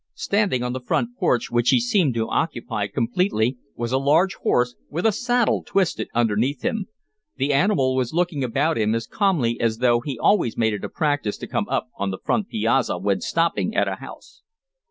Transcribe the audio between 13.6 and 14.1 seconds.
at a